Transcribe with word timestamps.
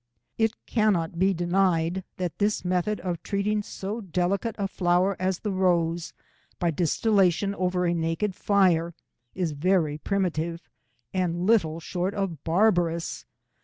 It 0.39 0.53
cannot 0.65 1.19
be 1.19 1.31
denied 1.31 2.03
that 2.17 2.39
this 2.39 2.65
method 2.65 2.99
of 3.01 3.21
treating 3.21 3.61
so 3.61 4.01
delicate 4.01 4.55
a 4.57 4.67
flower 4.67 5.15
as 5.19 5.37
the 5.37 5.51
rose, 5.51 6.11
by 6.57 6.71
distillation 6.71 7.53
over 7.53 7.85
a 7.85 7.93
naked 7.93 8.33
fire, 8.33 8.95
is 9.35 9.51
very 9.51 9.99
primitive 9.99 10.67
and 11.13 11.45
little 11.45 11.79
short 11.79 12.15
of 12.15 12.43
barbarous. 12.43 13.27